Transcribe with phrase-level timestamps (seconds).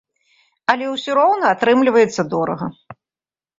[0.73, 2.73] Але ўсё роўна атрымліваецца дорага.